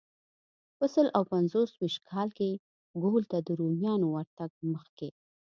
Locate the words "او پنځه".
1.17-1.59